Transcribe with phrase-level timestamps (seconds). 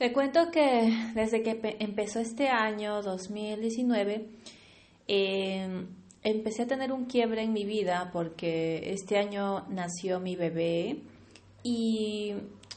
[0.00, 4.30] Te cuento que desde que empezó este año 2019,
[5.06, 5.88] em,
[6.22, 11.02] empecé a tener un quiebre en mi vida porque este año nació mi bebé
[11.62, 12.32] y,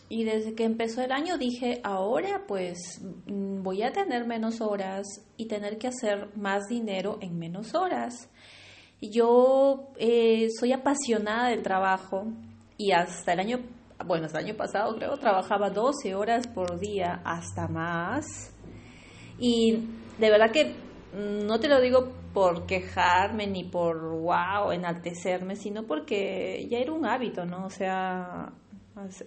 [0.09, 5.45] y desde que empezó el año dije, ahora pues voy a tener menos horas y
[5.45, 8.27] tener que hacer más dinero en menos horas.
[8.99, 12.25] Yo eh, soy apasionada del trabajo
[12.77, 13.59] y hasta el año
[14.05, 18.53] bueno, el año pasado creo, trabajaba 12 horas por día, hasta más.
[19.39, 19.79] Y
[20.19, 20.75] de verdad que
[21.13, 26.91] mm, no te lo digo por quejarme ni por wow, enaltecerme, sino porque ya era
[26.91, 27.65] un hábito, ¿no?
[27.65, 28.51] O sea,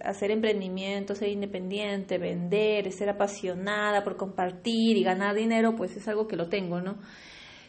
[0.03, 6.27] hacer emprendimiento, ser independiente, vender, ser apasionada por compartir y ganar dinero, pues es algo
[6.27, 6.97] que lo tengo, ¿no?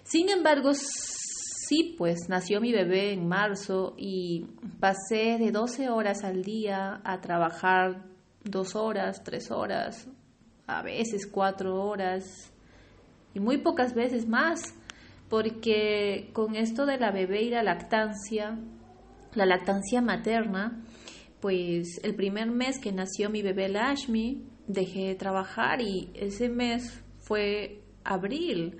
[0.02, 0.72] Sin embargo,
[1.68, 4.46] Sí, pues nació mi bebé en marzo y
[4.80, 8.06] pasé de 12 horas al día a trabajar
[8.42, 10.08] dos horas, tres horas,
[10.66, 12.50] a veces cuatro horas
[13.34, 14.62] y muy pocas veces más,
[15.28, 18.58] porque con esto de la bebé y la lactancia,
[19.34, 20.82] la lactancia materna,
[21.40, 27.04] pues el primer mes que nació mi bebé Lashmi, dejé de trabajar y ese mes
[27.18, 28.78] fue abril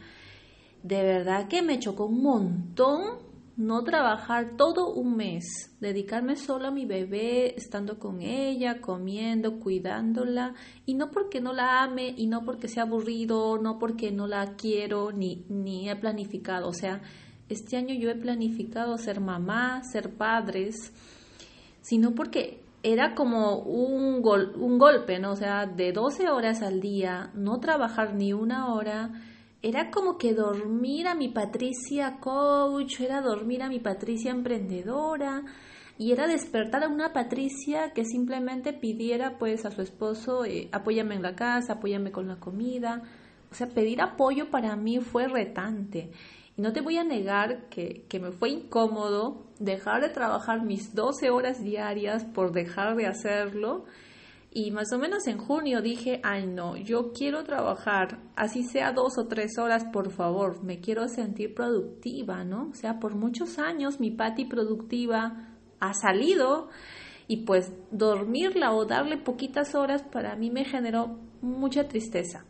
[0.83, 5.45] de verdad que me chocó un montón no trabajar todo un mes,
[5.81, 10.55] dedicarme solo a mi bebé, estando con ella, comiendo, cuidándola,
[10.87, 14.55] y no porque no la ame, y no porque sea aburrido, no porque no la
[14.55, 16.69] quiero, ni, ni he planificado.
[16.69, 17.03] O sea,
[17.49, 20.93] este año yo he planificado ser mamá, ser padres,
[21.81, 25.33] sino porque era como un, un golpe, ¿no?
[25.33, 29.11] O sea, de 12 horas al día, no trabajar ni una hora,
[29.63, 35.43] era como que dormir a mi Patricia coach, era dormir a mi Patricia emprendedora
[35.99, 41.17] y era despertar a una Patricia que simplemente pidiera pues a su esposo eh, apóyame
[41.17, 43.03] en la casa, apóyame con la comida.
[43.51, 46.13] O sea, pedir apoyo para mí fue retante.
[46.57, 50.95] Y no te voy a negar que, que me fue incómodo dejar de trabajar mis
[50.95, 53.87] 12 horas diarias por dejar de hacerlo
[54.59, 59.17] y más o menos en junio dije, ay no, yo quiero trabajar, así sea dos
[59.17, 62.71] o tres horas, por favor, me quiero sentir productiva, ¿no?
[62.71, 66.71] O sea, por muchos años mi pati productiva ha salido
[67.29, 72.45] y pues dormirla o darle poquitas horas para mí me generó mucha tristeza.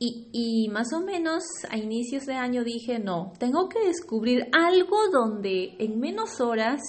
[0.00, 4.96] Y, y, más o menos a inicios de año dije, no, tengo que descubrir algo
[5.12, 6.80] donde en menos horas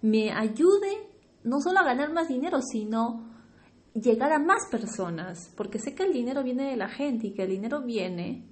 [0.00, 1.10] me ayude
[1.44, 3.29] no solo a ganar más dinero, sino
[3.94, 7.42] llegar a más personas, porque sé que el dinero viene de la gente y que
[7.42, 8.44] el dinero viene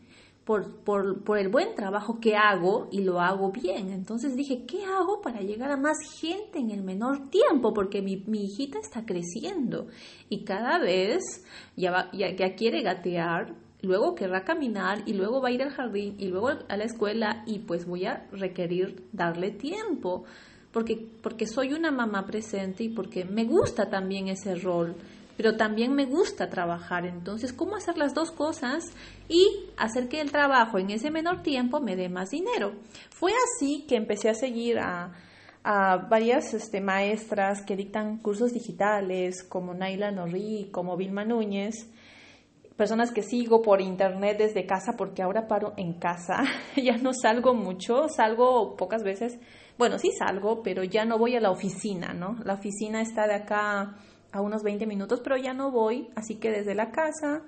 [0.45, 3.91] por, por, por, el buen trabajo que hago y lo hago bien.
[3.93, 7.75] Entonces dije, ¿qué hago para llegar a más gente en el menor tiempo?
[7.75, 9.89] Porque mi, mi hijita está creciendo
[10.31, 11.45] y cada vez
[11.77, 16.15] ya, ya, ya quiere gatear, luego querrá caminar y luego va a ir al jardín
[16.19, 20.25] y luego a la escuela y pues voy a requerir darle tiempo.
[20.73, 24.97] Porque, porque soy una mamá presente y porque me gusta también ese rol
[25.39, 27.07] pero también me gusta trabajar.
[27.07, 28.93] Entonces, ¿cómo hacer las dos cosas
[29.29, 32.73] y hacer que el trabajo en ese menor tiempo me dé más dinero?
[33.11, 35.13] Fue así que empecé a seguir a,
[36.11, 41.89] varias este, maestras que dictan cursos digitales, como Naila Norri, como Vilma Núñez,
[42.77, 46.43] personas que sigo por internet desde casa, porque ahora paro en casa,
[46.77, 49.39] ya no salgo mucho, salgo pocas veces,
[49.77, 52.39] bueno, sí salgo, pero ya no voy a la oficina, ¿no?
[52.45, 53.99] La oficina está de acá
[54.33, 57.43] a unos 20 minutos, pero ya no voy, así que desde la casa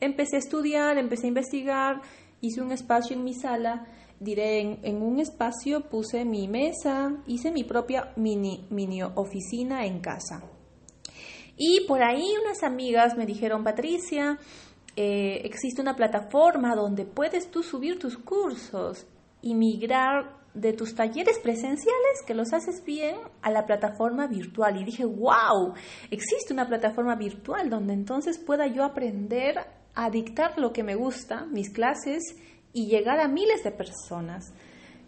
[0.00, 2.02] empecé a estudiar, empecé a investigar,
[2.40, 3.86] hice un espacio en mi sala,
[4.20, 8.66] diré, en, un espacio puse mi mesa, hice mi propia mini,
[9.14, 10.42] oficina en casa.
[11.56, 14.38] Y por ahí unas amigas me dijeron, Patricia,
[14.96, 19.06] eh, existe una plataforma donde puedes tú subir tus cursos
[19.40, 24.80] y migrar de tus talleres presenciales que los haces bien a la plataforma virtual.
[24.80, 25.74] Y dije, wow,
[26.10, 29.56] existe una plataforma virtual donde entonces pueda yo aprender
[29.94, 32.22] a dictar lo que me gusta, mis clases,
[32.72, 34.52] y llegar a miles de personas.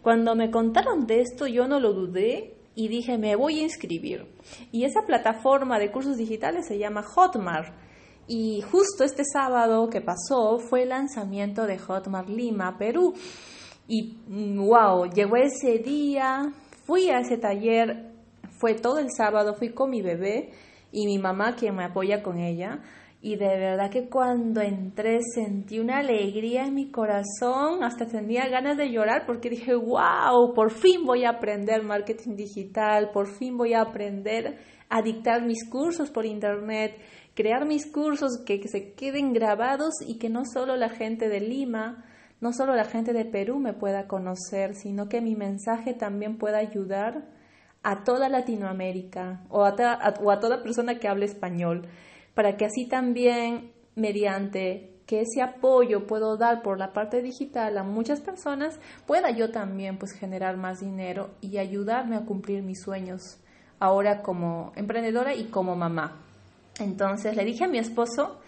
[0.02, 4.26] Cuando me contaron de esto, yo no lo dudé y dije, me voy a inscribir.
[4.70, 7.74] Y esa plataforma de cursos digitales se llama Hotmart.
[8.28, 13.14] Y justo este sábado que pasó fue el lanzamiento de Hotmart Lima, Perú.
[13.88, 16.52] Y wow, llegó ese día,
[16.84, 18.10] fui a ese taller,
[18.58, 20.50] fue todo el sábado, fui con mi bebé
[20.90, 22.80] y mi mamá quien me apoya con ella.
[23.22, 28.76] Y de verdad que cuando entré sentí una alegría en mi corazón, hasta tenía ganas
[28.76, 33.74] de llorar porque dije, wow, por fin voy a aprender marketing digital, por fin voy
[33.74, 34.58] a aprender
[34.88, 36.96] a dictar mis cursos por internet,
[37.34, 41.40] crear mis cursos que, que se queden grabados y que no solo la gente de
[41.40, 42.04] Lima,
[42.40, 46.58] no solo la gente de Perú me pueda conocer, sino que mi mensaje también pueda
[46.58, 47.24] ayudar
[47.82, 49.74] a toda Latinoamérica o a,
[50.20, 51.86] o a toda persona que hable español,
[52.34, 57.84] para que así también mediante que ese apoyo puedo dar por la parte digital a
[57.84, 63.38] muchas personas, pueda yo también pues generar más dinero y ayudarme a cumplir mis sueños
[63.78, 66.20] ahora como emprendedora y como mamá.
[66.80, 68.40] Entonces le dije a mi esposo,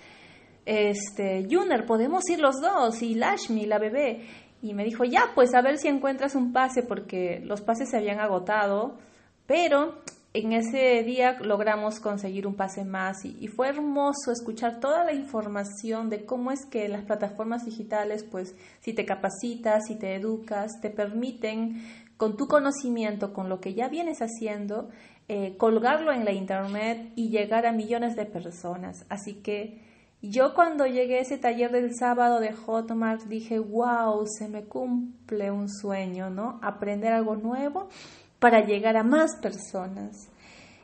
[0.68, 4.26] este, Juner, podemos ir los dos y Lashmi, la bebé.
[4.60, 7.96] Y me dijo, ya, pues a ver si encuentras un pase porque los pases se
[7.96, 8.98] habían agotado,
[9.46, 9.94] pero
[10.34, 16.10] en ese día logramos conseguir un pase más y, fue hermoso escuchar toda la información
[16.10, 20.90] de cómo es que las plataformas digitales, pues si te capacitas, si te educas, te
[20.90, 21.82] permiten
[22.18, 24.90] con tu conocimiento, con lo que ya vienes haciendo,
[25.28, 29.06] eh, colgarlo en la internet y llegar a millones de personas.
[29.08, 29.88] Así que
[30.20, 35.50] yo cuando llegué a ese taller del sábado de Hotmart dije, wow, se me cumple
[35.50, 36.58] un sueño, ¿no?
[36.62, 37.88] Aprender algo nuevo
[38.38, 40.28] para llegar a más personas.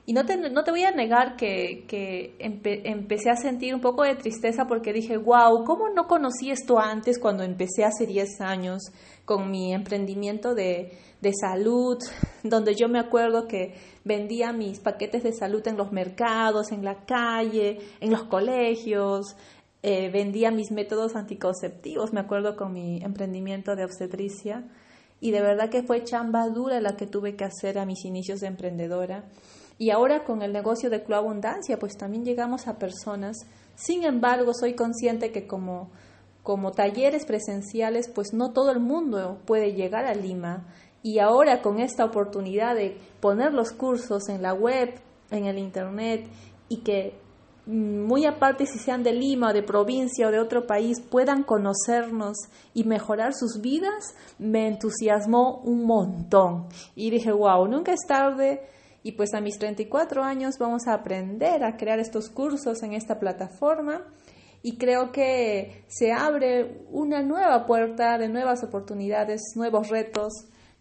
[0.06, 4.02] Y no te, no te voy a negar que, que empecé a sentir un poco
[4.02, 8.82] de tristeza porque dije, wow, ¿cómo no conocí esto antes cuando empecé hace 10 años
[9.24, 10.92] con mi emprendimiento de,
[11.24, 11.98] de salud,
[12.42, 13.74] donde yo me acuerdo que
[14.04, 19.34] vendía mis paquetes de salud en los mercados, en la calle, en los colegios,
[19.82, 24.68] eh, vendía mis métodos anticonceptivos, me acuerdo con mi emprendimiento de obstetricia,
[25.20, 28.40] y de verdad que fue chamba dura la que tuve que hacer a mis inicios
[28.40, 29.24] de emprendedora.
[29.78, 33.38] Y ahora con el negocio de Club Abundancia, pues también llegamos a personas.
[33.74, 35.90] Sin embargo, soy consciente que como,
[36.42, 40.64] como talleres presenciales, pues no todo el mundo puede llegar a Lima.
[41.02, 44.94] Y ahora con esta oportunidad de poner los cursos en la web,
[45.30, 46.24] en el internet,
[46.68, 47.18] y que
[47.66, 51.42] mm, muy aparte si sean de Lima o de provincia o de otro país puedan
[51.42, 52.36] conocernos
[52.74, 56.68] y mejorar sus vidas, me entusiasmó un montón.
[56.94, 58.60] Y dije, wow, nunca es tarde
[59.04, 63.20] y pues a mis 34 años vamos a aprender a crear estos cursos en esta
[63.20, 64.02] plataforma.
[64.62, 70.32] Y creo que se abre una nueva puerta de nuevas oportunidades, nuevos retos,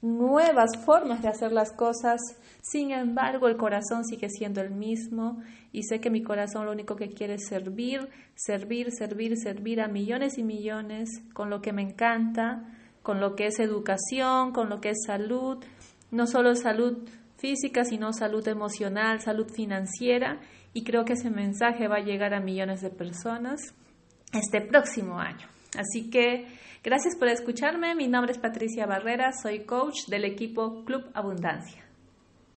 [0.02, 2.22] nuevas formas de hacer las cosas.
[2.62, 5.42] Sin embargo, el corazón sigue siendo el mismo.
[5.74, 9.90] Y sé que mi corazón lo único que quiere es servir, servir, servir, servir a
[9.90, 14.80] millones y millones con lo que me encanta, con lo que es educación, con lo
[14.80, 15.58] que es salud,
[16.10, 17.00] no solo salud
[17.44, 20.40] física, sino salud emocional, salud financiera
[20.74, 23.60] y creo que ese mensaje va a llegar a millones de personas
[24.31, 25.45] este próximo año.
[25.78, 26.48] Así que
[26.86, 27.95] gracias por escucharme.
[27.95, 31.82] Mi nombre es Patricia Barrera, soy coach del equipo Club Abundancia.